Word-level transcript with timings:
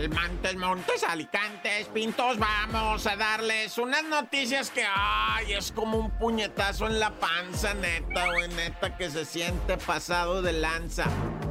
Almantes, 0.00 0.56
Montes, 0.56 1.04
Alicantes, 1.04 1.88
Pintos, 1.88 2.38
vamos 2.38 3.06
a 3.06 3.16
darles 3.16 3.76
unas 3.76 4.02
noticias 4.04 4.70
que, 4.70 4.82
ay, 4.82 5.52
es 5.52 5.72
como 5.72 5.98
un 5.98 6.10
puñetazo 6.10 6.86
en 6.86 6.98
la 6.98 7.10
panza, 7.10 7.74
neta, 7.74 8.32
güey, 8.32 8.48
neta, 8.48 8.96
que 8.96 9.10
se 9.10 9.26
siente 9.26 9.76
pasado 9.76 10.40
de 10.40 10.54
lanza. 10.54 11.04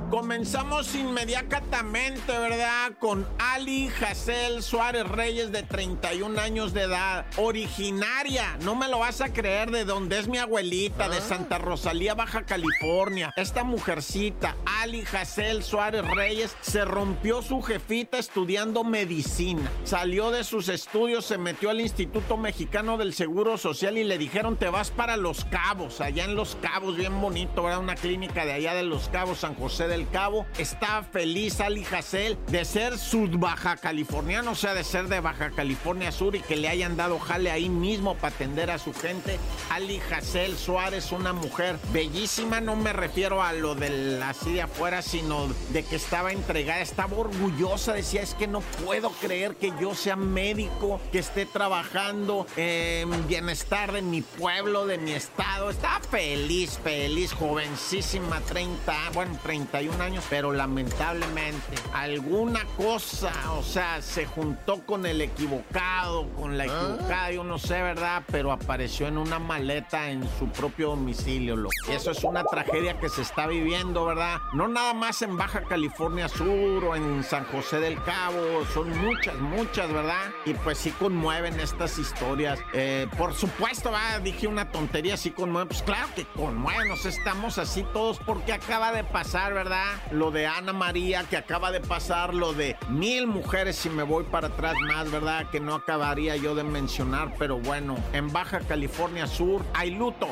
Comenzamos 0.10 0.96
inmediatamente, 0.96 2.32
¿verdad? 2.32 2.94
Con 2.98 3.28
Ali 3.38 3.90
Hazel 4.02 4.64
Suárez 4.64 5.08
Reyes, 5.08 5.52
de 5.52 5.62
31 5.62 6.40
años 6.42 6.74
de 6.74 6.82
edad, 6.82 7.28
originaria, 7.38 8.58
no 8.64 8.74
me 8.74 8.88
lo 8.88 9.00
vas 9.00 9.22
a 9.22 9.32
creer, 9.32 9.70
de 9.70 9.86
donde 9.86 10.18
es 10.18 10.28
mi 10.28 10.40
abuelita, 10.40 11.10
de 11.10 11.18
Ah. 11.18 11.22
Santa 11.22 11.60
Rosalía, 11.60 12.16
Baja 12.16 12.44
California. 12.44 13.32
Esta 13.38 13.64
mujercita, 13.64 14.56
Ali 14.82 15.04
Hazel 15.14 15.62
Suárez 15.64 16.04
Reyes, 16.08 16.58
se 16.62 16.86
rompió 16.86 17.44
su 17.44 17.62
jefita 17.62 18.18
estudiando 18.18 18.84
medicina. 18.84 19.70
Salió 19.84 20.32
de 20.32 20.44
sus 20.44 20.70
estudios, 20.70 21.26
se 21.26 21.38
metió 21.38 21.70
al 21.70 21.82
Instituto 21.82 22.36
Mexicano 22.36 22.98
del 22.98 23.14
Seguro 23.14 23.60
Social 23.60 23.96
y 24.00 24.04
le 24.04 24.18
dijeron, 24.18 24.58
te 24.58 24.70
vas 24.70 24.90
para 24.90 25.18
Los 25.18 25.46
Cabos, 25.46 26.02
allá 26.02 26.26
en 26.26 26.34
Los 26.36 26.56
Cabos, 26.56 26.98
bien 26.98 27.22
bonito, 27.22 27.62
¿verdad? 27.64 27.80
Una 27.80 27.96
clínica 27.96 28.44
de 28.44 28.54
allá 28.54 28.74
de 28.74 28.84
Los 28.84 29.08
Cabos, 29.10 29.40
San 29.40 29.54
José 29.54 29.88
del 30.00 30.10
Cabo. 30.10 30.46
Está 30.58 31.04
feliz 31.04 31.60
Ali 31.60 31.86
Hazel 31.86 32.38
de 32.48 32.64
ser 32.64 32.98
sud 32.98 33.38
baja 33.38 33.76
californiano, 33.78 34.52
o 34.52 34.56
sea, 34.56 34.74
de 34.74 34.84
ser 34.84 35.08
de 35.08 35.20
Baja 35.20 35.52
California 35.52 36.12
Sur 36.12 36.36
y 36.36 36.40
que 36.40 36.56
le 36.56 36.70
hayan 36.70 36.96
dado 36.96 37.20
jale 37.20 37.52
ahí 37.52 37.70
mismo 37.70 38.16
para 38.16 38.34
atender 38.34 38.72
a 38.72 38.80
su 38.80 38.94
gente. 38.94 39.38
Ali 39.70 40.00
Hazel 40.00 40.58
Suárez, 40.58 41.12
una 41.12 41.34
mujer 41.34 41.78
bellísima, 41.92 42.62
no 42.62 42.76
me 42.76 42.94
refiero 42.94 43.44
a 43.44 43.54
lo 43.54 43.76
del 43.76 44.22
así 44.24 44.54
de 44.54 44.62
afuera, 44.62 45.02
sino 45.02 45.48
de 45.72 45.84
que 45.84 45.98
estaba 45.98 46.32
entregada, 46.32 46.82
estaba 46.82 47.18
orgullosa, 47.18 47.94
decía, 47.94 48.22
es 48.22 48.34
que 48.34 48.48
no 48.48 48.62
puedo 48.86 49.10
creer 49.12 49.56
que 49.56 49.74
yo 49.82 49.96
sea 49.96 50.16
médico, 50.16 51.02
que 51.12 51.20
esté 51.20 51.46
trabajando 51.46 52.48
en 52.56 53.28
bienestar 53.28 53.92
de 53.92 54.02
mi 54.02 54.22
pueblo, 54.22 54.86
de 54.86 54.98
mi 54.98 55.12
estado. 55.12 55.70
Estaba 55.70 56.00
feliz, 56.00 56.80
feliz, 56.84 57.34
jovencísima, 57.34 58.40
30, 58.42 58.94
bueno, 59.14 59.38
31 59.44 59.89
años, 60.00 60.24
pero 60.30 60.52
lamentablemente 60.52 61.76
alguna 61.94 62.66
cosa, 62.78 63.32
o 63.54 63.64
sea, 63.64 64.02
se 64.02 64.26
juntó 64.26 64.86
con 64.86 65.06
el 65.06 65.22
equivocado, 65.22 66.28
con 66.34 66.58
la 66.58 66.66
equivocada, 66.66 67.32
yo 67.32 67.44
no 67.44 67.58
sé, 67.58 67.82
¿verdad? 67.82 68.24
Pero 68.32 68.52
apareció 68.52 69.08
en 69.08 69.18
una 69.18 69.40
maleta 69.40 70.10
en 70.10 70.28
su 70.38 70.48
propio 70.50 70.90
domicilio, 70.90 71.56
loco. 71.56 71.74
Y 71.90 71.94
eso 71.94 72.12
es 72.12 72.24
una 72.24 72.44
tragedia 72.44 73.00
que 73.00 73.10
se 73.10 73.22
está 73.22 73.48
viviendo, 73.48 74.06
¿verdad? 74.06 74.38
No 74.54 74.68
nada 74.68 74.94
más 74.94 75.22
en 75.22 75.38
Baja 75.38 75.64
California 75.64 76.28
Sur 76.28 76.86
o 76.86 76.96
en 76.96 77.24
San 77.24 77.46
José 77.46 77.80
del 77.80 78.02
Cabo, 78.04 78.66
son 78.74 78.90
muchas, 79.00 79.36
muchas, 79.38 79.92
¿verdad? 79.92 80.32
Y 80.46 80.54
pues 80.54 80.78
sí 80.78 80.92
conmueven 80.92 81.60
estas 81.60 81.98
historias. 81.98 82.60
Eh, 82.74 83.08
por 83.18 83.34
supuesto, 83.34 83.92
va, 83.92 84.20
dije 84.20 84.48
una 84.48 84.72
tontería, 84.72 85.18
sí 85.18 85.32
conmueven, 85.32 85.68
pues 85.68 85.82
claro 85.82 86.08
que 86.16 86.26
conmueven, 86.26 86.88
nos 86.88 87.06
estamos 87.06 87.58
así 87.58 87.86
todos 87.94 88.20
porque 88.20 88.54
acaba 88.54 88.92
de 88.92 89.04
pasar, 89.04 89.54
¿verdad? 89.54 89.79
Lo 90.12 90.32
de 90.32 90.48
Ana 90.48 90.74
María, 90.74 91.24
que 91.24 91.38
acaba 91.38 91.72
de 91.72 91.80
pasar, 91.80 92.34
lo 92.34 92.54
de 92.54 92.76
mil 92.90 93.28
mujeres, 93.28 93.76
si 93.76 93.90
me 93.90 94.04
voy 94.04 94.24
para 94.24 94.48
atrás 94.48 94.76
más, 94.88 95.12
¿verdad? 95.12 95.50
Que 95.50 95.60
no 95.60 95.76
acabaría 95.76 96.36
yo 96.36 96.56
de 96.56 96.64
mencionar, 96.64 97.34
pero 97.38 97.60
bueno, 97.60 97.98
en 98.14 98.32
Baja 98.32 98.60
California 98.60 99.28
Sur 99.28 99.64
hay 99.74 99.92
luto. 99.92 100.28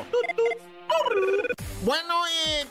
Bueno, 1.82 2.27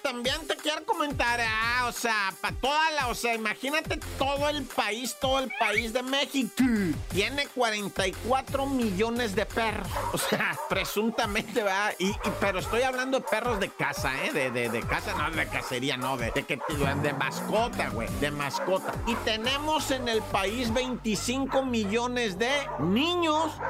también 0.08 0.48
te 0.48 0.56
quiero 0.56 0.86
comentar, 0.86 1.38
ah, 1.42 1.86
o 1.90 1.92
sea, 1.92 2.34
para 2.40 2.56
toda 2.56 2.92
la, 2.92 3.08
o 3.10 3.16
sea, 3.16 3.36
imagínate 3.36 4.00
todo 4.18 4.48
el 4.48 4.64
país, 4.64 5.18
todo 5.20 5.40
el 5.40 5.52
país 5.60 5.92
de 5.92 6.02
México. 6.02 6.64
Tiene 7.10 7.46
44 7.48 8.66
millones 8.68 9.36
de 9.36 9.46
perros. 9.46 9.88
O 10.14 10.18
sea, 10.18 10.58
presuntamente, 10.70 11.62
va. 11.62 11.92
Y, 12.00 12.14
pero 12.40 12.60
estoy 12.60 12.82
hablando 12.82 13.20
de 13.20 13.26
perros 13.26 13.60
de 13.60 13.70
casa, 13.70 14.12
¿eh? 14.24 14.32
De, 14.32 14.50
de, 14.50 14.70
de 14.70 14.80
casa, 14.82 15.14
no 15.14 15.30
de 15.30 15.48
cacería, 15.48 15.98
no, 15.98 16.18
de, 16.18 16.32
de, 16.32 16.44
que, 16.44 16.60
de 17.04 17.14
mascota, 17.14 17.90
güey, 17.90 18.08
de 18.20 18.32
mascota. 18.32 18.94
Y 19.06 19.14
tenemos 19.16 19.92
en 19.92 20.08
el 20.08 20.22
país 20.22 20.74
25 20.74 21.64
millones 21.64 22.40
de 22.40 22.52
niños. 22.80 23.52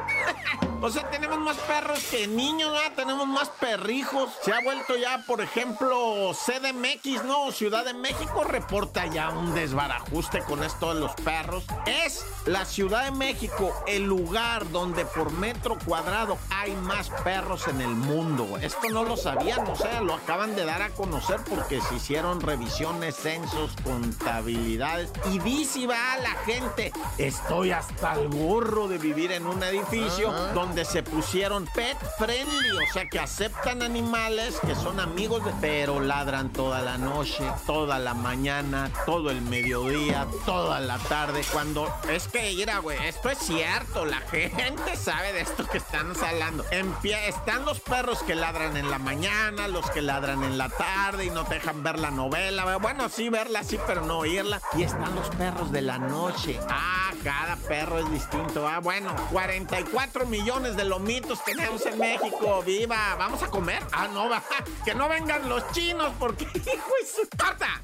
O 0.79 0.91
sea, 0.91 1.09
tenemos 1.09 1.39
más 1.39 1.57
perros 1.57 2.03
que 2.11 2.27
niños, 2.27 2.71
¿verdad? 2.71 2.91
Tenemos 2.95 3.25
más 3.25 3.49
perrijos. 3.49 4.29
Se 4.43 4.53
ha 4.53 4.61
vuelto 4.61 4.95
ya, 4.95 5.23
por 5.25 5.41
ejemplo, 5.41 6.26
CDMX, 6.33 7.23
¿no? 7.25 7.51
Ciudad 7.51 7.85
de 7.85 7.93
México 7.93 8.43
reporta 8.43 9.05
ya 9.07 9.29
un 9.29 9.53
desbarajuste 9.53 10.41
con 10.43 10.63
esto 10.63 10.93
de 10.93 10.99
los 10.99 11.11
perros. 11.15 11.65
Es 11.85 12.25
la 12.45 12.65
Ciudad 12.65 13.05
de 13.05 13.11
México 13.11 13.73
el 13.87 14.03
lugar 14.03 14.69
donde 14.71 15.05
por 15.05 15.31
metro 15.31 15.77
cuadrado 15.85 16.37
hay 16.49 16.71
más 16.75 17.09
perros 17.23 17.67
en 17.67 17.81
el 17.81 17.89
mundo. 17.89 18.57
Esto 18.61 18.89
no 18.89 19.03
lo 19.03 19.17
sabían, 19.17 19.65
o 19.67 19.75
sea, 19.75 20.01
lo 20.01 20.13
acaban 20.15 20.55
de 20.55 20.65
dar 20.65 20.81
a 20.81 20.89
conocer 20.89 21.39
porque 21.49 21.81
se 21.81 21.95
hicieron 21.95 22.41
revisiones, 22.41 23.15
censos, 23.15 23.71
contabilidades. 23.83 25.09
Y 25.31 25.39
dice, 25.39 25.87
va 25.87 26.17
la 26.21 26.31
gente, 26.45 26.91
estoy 27.17 27.71
hasta 27.71 28.13
el 28.13 28.29
gorro 28.29 28.87
de 28.87 28.97
vivir 28.97 29.31
en 29.31 29.45
un 29.45 29.61
edificio 29.63 30.31
donde 30.53 30.85
se 30.85 31.03
pusieron 31.03 31.65
pet 31.73 31.97
friendly, 32.17 32.71
o 32.71 32.93
sea 32.93 33.07
que 33.09 33.19
aceptan 33.19 33.81
animales 33.81 34.55
que 34.65 34.75
son 34.75 34.99
amigos, 34.99 35.43
de- 35.45 35.53
pero 35.61 35.99
ladran 36.17 36.49
toda 36.51 36.81
la 36.81 36.97
noche, 36.97 37.43
toda 37.67 37.99
la 37.99 38.15
mañana, 38.15 38.89
todo 39.05 39.29
el 39.29 39.39
mediodía, 39.43 40.25
toda 40.47 40.79
la 40.79 40.97
tarde. 40.97 41.43
Cuando 41.53 41.87
es 42.09 42.27
que, 42.27 42.53
mira, 42.55 42.79
güey, 42.79 42.97
esto 43.05 43.29
es 43.29 43.37
cierto, 43.37 44.03
la 44.03 44.17
gente 44.21 44.95
sabe 44.95 45.31
de 45.33 45.41
esto 45.41 45.67
que 45.67 45.77
estamos 45.77 46.19
hablando. 46.23 46.63
Empie- 46.71 47.27
están 47.27 47.65
los 47.65 47.79
perros 47.81 48.23
que 48.23 48.33
ladran 48.33 48.75
en 48.77 48.89
la 48.89 48.97
mañana, 48.97 49.67
los 49.67 49.87
que 49.91 50.01
ladran 50.01 50.43
en 50.43 50.57
la 50.57 50.69
tarde 50.69 51.25
y 51.25 51.29
no 51.29 51.45
te 51.45 51.55
dejan 51.55 51.83
ver 51.83 51.99
la 51.99 52.09
novela. 52.09 52.77
Bueno, 52.77 53.09
sí, 53.09 53.29
verla, 53.29 53.63
sí, 53.63 53.77
pero 53.85 54.01
no 54.01 54.17
oírla. 54.17 54.59
Y 54.75 54.81
están 54.83 55.13
los 55.13 55.29
perros 55.29 55.71
de 55.71 55.83
la 55.83 55.99
noche. 55.99 56.59
Ah, 56.67 57.06
cada 57.23 57.55
perro 57.55 57.99
es 57.99 58.11
distinto. 58.11 58.67
Ah, 58.67 58.79
bueno, 58.79 59.15
44 59.31 60.25
millones 60.25 60.75
de 60.75 60.85
lomitos 60.85 61.43
tenemos 61.43 61.85
en 61.85 61.97
México. 61.97 62.63
¡Viva! 62.65 63.15
¿Vamos 63.15 63.43
a 63.43 63.47
comer? 63.47 63.83
Ah, 63.91 64.07
no, 64.07 64.29
va. 64.29 64.43
Que 64.85 64.95
no 64.95 65.09
vengan 65.09 65.49
los 65.49 65.69
chinos 65.71 66.13
porque, 66.19 66.45
hijo 66.53 66.91
de 67.01 67.07
su 67.07 67.27
corta. 67.37 67.81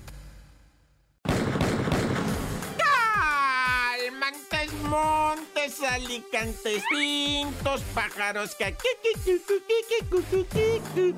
Calmantes, 2.78 4.74
montes, 4.84 5.82
alicantes, 5.84 6.84
pintos, 6.90 7.82
pájaros 7.94 8.56
que... 8.56 8.76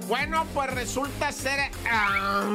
Bueno, 0.07 0.45
pues 0.53 0.73
resulta 0.73 1.31
ser... 1.31 1.71
ah, 1.87 2.47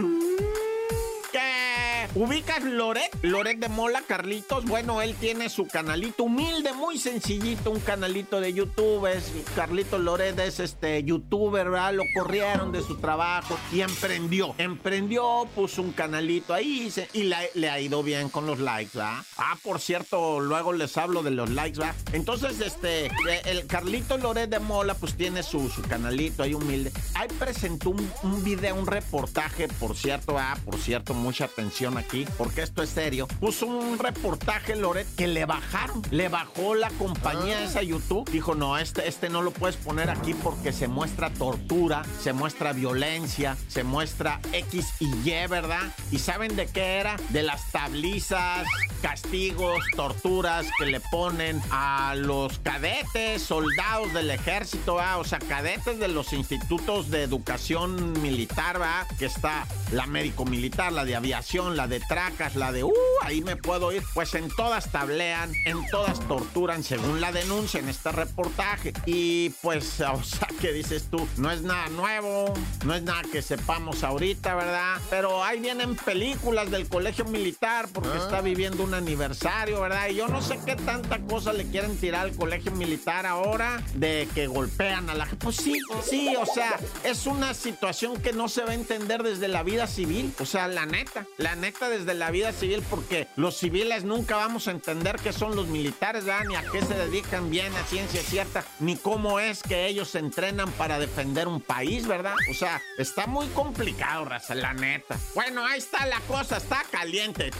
ubicas 2.14 2.62
Loret, 2.64 3.10
Loret 3.22 3.58
de 3.58 3.68
Mola, 3.68 4.02
Carlitos. 4.06 4.64
Bueno, 4.64 5.00
él 5.02 5.14
tiene 5.14 5.48
su 5.48 5.66
canalito 5.66 6.24
humilde, 6.24 6.72
muy 6.72 6.98
sencillito, 6.98 7.70
un 7.70 7.80
canalito 7.80 8.40
de 8.40 8.52
YouTube. 8.52 9.06
Es 9.06 9.32
Carlitos 9.54 10.00
Loret 10.00 10.38
es 10.38 10.60
este 10.60 11.02
youtuber, 11.04 11.70
¿verdad? 11.70 11.94
Lo 11.94 12.04
corrieron 12.14 12.72
de 12.72 12.82
su 12.82 12.96
trabajo 12.96 13.58
y 13.72 13.80
emprendió. 13.80 14.54
Emprendió, 14.58 15.46
puso 15.54 15.82
un 15.82 15.92
canalito 15.92 16.54
ahí 16.54 16.92
y 17.12 17.30
le 17.54 17.70
ha 17.70 17.80
ido 17.80 18.02
bien 18.02 18.28
con 18.28 18.46
los 18.46 18.58
likes, 18.58 18.96
¿verdad? 18.96 19.22
Ah, 19.36 19.56
por 19.62 19.80
cierto, 19.80 20.40
luego 20.40 20.72
les 20.72 20.96
hablo 20.96 21.22
de 21.22 21.30
los 21.30 21.50
likes, 21.50 21.78
¿verdad? 21.78 21.94
Entonces, 22.12 22.60
este, 22.60 23.10
el 23.44 23.66
Carlito 23.66 24.18
Loret 24.18 24.50
de 24.50 24.58
Mola, 24.58 24.94
pues 24.94 25.14
tiene 25.14 25.42
su, 25.42 25.68
su 25.68 25.82
canalito 25.82 26.42
ahí 26.42 26.54
humilde. 26.54 26.92
Ahí 27.14 27.28
presentó 27.38 27.90
un, 27.90 28.10
un 28.22 28.44
video, 28.44 28.74
un 28.74 28.86
reportaje, 28.86 29.68
por 29.68 29.96
cierto, 29.96 30.38
ah, 30.38 30.56
por 30.64 30.76
cierto, 30.78 31.14
mucha 31.14 31.44
atención 31.44 31.99
aquí, 32.00 32.26
porque 32.36 32.62
esto 32.62 32.82
es 32.82 32.90
serio. 32.90 33.26
Puso 33.38 33.66
un 33.66 33.98
reportaje, 33.98 34.76
Loret, 34.76 35.06
que 35.16 35.26
le 35.26 35.44
bajaron, 35.44 36.02
le 36.10 36.28
bajó 36.28 36.74
la 36.74 36.90
compañía 36.90 37.62
esa 37.62 37.82
YouTube. 37.82 38.28
Dijo, 38.30 38.54
no, 38.54 38.78
este, 38.78 39.08
este 39.08 39.28
no 39.28 39.42
lo 39.42 39.52
puedes 39.52 39.76
poner 39.76 40.10
aquí 40.10 40.34
porque 40.34 40.72
se 40.72 40.88
muestra 40.88 41.30
tortura, 41.30 42.02
se 42.20 42.32
muestra 42.32 42.72
violencia, 42.72 43.56
se 43.68 43.84
muestra 43.84 44.40
X 44.52 44.94
y 45.00 45.06
Y, 45.06 45.46
¿verdad? 45.48 45.94
¿Y 46.10 46.18
saben 46.18 46.56
de 46.56 46.66
qué 46.66 46.98
era? 46.98 47.16
De 47.30 47.42
las 47.42 47.70
tablizas, 47.70 48.66
castigos, 49.00 49.82
torturas 49.96 50.66
que 50.78 50.86
le 50.86 51.00
ponen 51.00 51.60
a 51.70 52.14
los 52.16 52.58
cadetes, 52.58 53.42
soldados 53.42 54.12
del 54.12 54.30
ejército, 54.30 54.94
¿va? 54.96 55.18
o 55.18 55.24
sea, 55.24 55.38
cadetes 55.38 55.98
de 55.98 56.08
los 56.08 56.32
institutos 56.32 57.10
de 57.10 57.22
educación 57.22 58.20
militar, 58.22 58.80
¿va? 58.80 59.06
que 59.18 59.26
está 59.26 59.66
la 59.92 60.06
médico 60.06 60.44
militar, 60.44 60.92
la 60.92 61.04
de 61.04 61.16
aviación, 61.16 61.76
la 61.76 61.88
de 61.90 62.00
tracas, 62.00 62.56
la 62.56 62.72
de, 62.72 62.84
uh, 62.84 62.92
ahí 63.22 63.42
me 63.42 63.56
puedo 63.56 63.92
ir. 63.92 64.02
Pues 64.14 64.34
en 64.34 64.48
todas 64.48 64.90
tablean, 64.90 65.52
en 65.66 65.86
todas 65.88 66.20
torturan, 66.26 66.82
según 66.82 67.20
la 67.20 67.32
denuncia 67.32 67.80
en 67.80 67.88
este 67.88 68.10
reportaje. 68.12 68.94
Y 69.04 69.50
pues, 69.60 70.00
o 70.00 70.22
sea, 70.22 70.48
¿qué 70.60 70.72
dices 70.72 71.08
tú? 71.10 71.28
No 71.36 71.50
es 71.50 71.62
nada 71.62 71.88
nuevo, 71.88 72.54
no 72.84 72.94
es 72.94 73.02
nada 73.02 73.22
que 73.30 73.42
sepamos 73.42 74.02
ahorita, 74.02 74.54
¿verdad? 74.54 74.96
Pero 75.10 75.44
ahí 75.44 75.60
vienen 75.60 75.96
películas 75.96 76.70
del 76.70 76.88
colegio 76.88 77.24
militar 77.26 77.88
porque 77.92 78.10
ah. 78.14 78.18
está 78.22 78.40
viviendo 78.40 78.84
un 78.84 78.94
aniversario, 78.94 79.80
¿verdad? 79.80 80.08
Y 80.08 80.14
yo 80.14 80.28
no 80.28 80.40
sé 80.40 80.58
qué 80.64 80.76
tanta 80.76 81.18
cosa 81.20 81.52
le 81.52 81.66
quieren 81.66 81.96
tirar 81.96 82.22
al 82.22 82.36
colegio 82.36 82.72
militar 82.72 83.26
ahora 83.26 83.82
de 83.94 84.28
que 84.34 84.46
golpean 84.46 85.10
a 85.10 85.14
la 85.14 85.26
gente. 85.26 85.44
Pues 85.44 85.56
sí, 85.56 85.78
sí, 86.08 86.34
o 86.36 86.46
sea, 86.46 86.78
es 87.04 87.26
una 87.26 87.54
situación 87.54 88.20
que 88.20 88.32
no 88.32 88.48
se 88.48 88.62
va 88.62 88.70
a 88.70 88.74
entender 88.74 89.22
desde 89.22 89.48
la 89.48 89.62
vida 89.62 89.86
civil. 89.86 90.32
O 90.38 90.46
sea, 90.46 90.68
la 90.68 90.86
neta, 90.86 91.26
la 91.38 91.56
neta 91.56 91.79
desde 91.88 92.14
la 92.14 92.30
vida 92.30 92.52
civil, 92.52 92.84
porque 92.88 93.28
los 93.36 93.56
civiles 93.56 94.04
nunca 94.04 94.36
vamos 94.36 94.68
a 94.68 94.72
entender 94.72 95.16
qué 95.22 95.32
son 95.32 95.56
los 95.56 95.68
militares, 95.68 96.24
¿verdad? 96.24 96.44
Ni 96.46 96.56
a 96.56 96.64
qué 96.70 96.82
se 96.82 96.94
dedican 96.94 97.50
bien 97.50 97.74
a 97.74 97.84
ciencia 97.84 98.22
cierta, 98.22 98.64
ni 98.78 98.96
cómo 98.96 99.40
es 99.40 99.62
que 99.62 99.86
ellos 99.86 100.10
se 100.10 100.18
entrenan 100.18 100.70
para 100.72 100.98
defender 100.98 101.48
un 101.48 101.60
país, 101.60 102.06
¿verdad? 102.06 102.34
O 102.50 102.54
sea, 102.54 102.80
está 102.98 103.26
muy 103.26 103.46
complicado, 103.48 104.24
raza, 104.24 104.54
la 104.54 104.74
neta. 104.74 105.18
Bueno, 105.34 105.64
ahí 105.64 105.78
está 105.78 106.06
la 106.06 106.20
cosa, 106.20 106.58
está 106.58 106.84
caliente. 106.90 107.50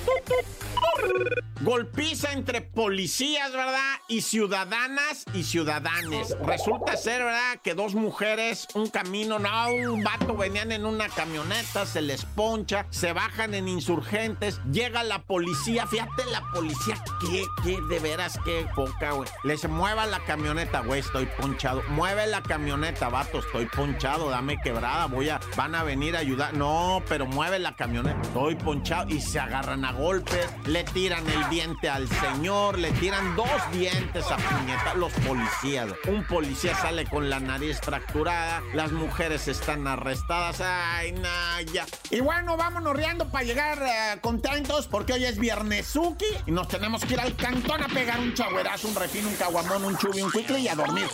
Golpiza 1.63 2.33
entre 2.33 2.63
policías, 2.63 3.53
¿verdad? 3.53 3.97
Y 4.09 4.23
ciudadanas 4.23 5.27
y 5.35 5.43
ciudadanes. 5.43 6.35
Resulta 6.43 6.97
ser, 6.97 7.23
¿verdad? 7.23 7.61
Que 7.63 7.75
dos 7.75 7.95
mujeres, 7.95 8.67
un 8.75 8.89
camino, 8.89 9.39
no, 9.39 9.71
un 9.71 10.03
vato 10.03 10.35
venían 10.35 10.73
en 10.73 10.87
una 10.87 11.11
camioneta, 11.11 11.85
se 11.85 12.01
les 12.01 12.25
poncha, 12.25 12.87
se 12.89 13.13
bajan 13.13 13.53
en 13.53 13.69
insurgentes, 13.69 14.59
llega 14.73 15.03
la 15.03 15.23
policía, 15.23 15.87
fíjate 15.87 16.25
la 16.33 16.43
policía, 16.55 16.97
qué, 17.21 17.45
qué, 17.63 17.79
de 17.91 17.99
veras, 17.99 18.39
qué 18.43 18.67
poca, 18.75 19.13
güey. 19.13 19.29
Les 19.45 19.69
mueva 19.69 20.07
la 20.07 20.21
camioneta, 20.21 20.81
güey, 20.81 21.01
estoy 21.01 21.27
ponchado. 21.39 21.83
Mueve 21.91 22.27
la 22.27 22.43
camioneta, 22.43 23.11
vato, 23.11 23.41
estoy 23.41 23.67
ponchado, 23.67 24.31
dame 24.31 24.59
quebrada, 24.63 25.07
voy 25.07 25.29
a, 25.29 25.39
van 25.57 25.75
a 25.75 25.85
venir 25.85 26.17
a 26.17 26.21
ayudar. 26.21 26.55
No, 26.55 27.03
pero 27.07 27.27
mueve 27.27 27.59
la 27.59 27.77
camioneta, 27.77 28.19
estoy 28.23 28.55
ponchado 28.55 29.11
y 29.11 29.21
se 29.21 29.39
agarran 29.39 29.85
a 29.85 29.93
golpes, 29.93 30.49
le 30.71 30.85
tiran 30.85 31.29
el 31.29 31.49
diente 31.49 31.89
al 31.89 32.09
señor, 32.09 32.79
le 32.79 32.93
tiran 32.93 33.35
dos 33.35 33.49
dientes 33.73 34.25
a 34.31 34.37
puñeta 34.37 34.95
los 34.95 35.13
policías. 35.15 35.89
Un 36.07 36.25
policía 36.25 36.77
sale 36.77 37.07
con 37.07 37.29
la 37.29 37.41
nariz 37.41 37.81
fracturada, 37.81 38.63
las 38.73 38.93
mujeres 38.93 39.49
están 39.49 39.89
arrestadas. 39.89 40.61
Ay, 40.61 41.11
Naya. 41.13 41.87
Y 42.11 42.21
bueno, 42.21 42.57
vámonos 42.57 42.95
riendo 42.97 43.29
para 43.29 43.45
llegar 43.45 43.83
eh, 43.83 44.21
contentos 44.21 44.87
porque 44.87 45.15
hoy 45.15 45.25
es 45.25 45.39
viernesuki 45.39 46.27
y 46.47 46.53
nos 46.53 46.69
tenemos 46.69 47.05
que 47.05 47.15
ir 47.15 47.21
al 47.21 47.35
cantón 47.35 47.83
a 47.83 47.89
pegar 47.89 48.21
un 48.21 48.33
chagüerazo, 48.33 48.89
un 48.89 48.95
refino, 48.95 49.29
un 49.29 49.35
caguamón, 49.35 49.85
un 49.85 49.99
chubi, 49.99 50.23
un 50.23 50.31
cuicle 50.31 50.61
y 50.61 50.69
a 50.69 50.77
dormir. 50.77 51.07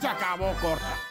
Se 0.00 0.08
acabó, 0.08 0.54
corta. 0.62 1.09